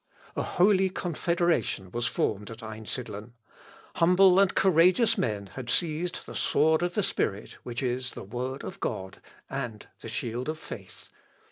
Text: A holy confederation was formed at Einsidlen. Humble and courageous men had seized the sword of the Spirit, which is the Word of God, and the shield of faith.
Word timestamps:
A 0.35 0.41
holy 0.41 0.89
confederation 0.89 1.91
was 1.91 2.07
formed 2.07 2.49
at 2.49 2.63
Einsidlen. 2.63 3.33
Humble 3.97 4.39
and 4.39 4.55
courageous 4.55 5.15
men 5.15 5.51
had 5.53 5.69
seized 5.69 6.25
the 6.25 6.33
sword 6.33 6.81
of 6.81 6.95
the 6.95 7.03
Spirit, 7.03 7.57
which 7.61 7.83
is 7.83 8.13
the 8.13 8.23
Word 8.23 8.63
of 8.63 8.79
God, 8.79 9.21
and 9.47 9.85
the 9.99 10.09
shield 10.09 10.49
of 10.49 10.57
faith. 10.57 11.09